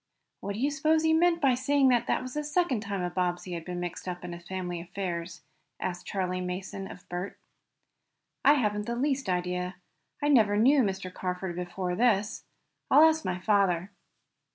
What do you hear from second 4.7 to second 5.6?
affairs?"